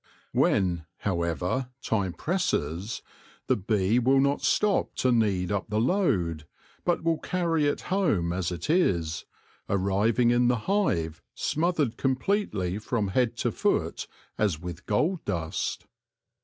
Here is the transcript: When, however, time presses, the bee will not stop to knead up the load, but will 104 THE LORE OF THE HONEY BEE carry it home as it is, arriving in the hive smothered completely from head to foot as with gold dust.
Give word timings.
When, 0.31 0.87
however, 0.97 1.69
time 1.83 2.13
presses, 2.13 3.03
the 3.45 3.55
bee 3.55 3.99
will 3.99 4.19
not 4.19 4.41
stop 4.41 4.95
to 4.95 5.11
knead 5.11 5.51
up 5.51 5.69
the 5.69 5.79
load, 5.79 6.47
but 6.83 7.03
will 7.03 7.17
104 7.17 7.39
THE 7.39 7.45
LORE 7.45 7.55
OF 7.55 7.59
THE 7.59 7.59
HONEY 7.59 7.59
BEE 7.59 7.67
carry 7.67 7.71
it 7.71 8.09
home 8.21 8.33
as 8.33 8.51
it 8.51 8.69
is, 8.71 9.25
arriving 9.69 10.31
in 10.31 10.47
the 10.47 10.55
hive 10.55 11.21
smothered 11.35 11.97
completely 11.97 12.79
from 12.79 13.09
head 13.09 13.37
to 13.45 13.51
foot 13.51 14.07
as 14.39 14.59
with 14.59 14.87
gold 14.87 15.23
dust. 15.23 15.85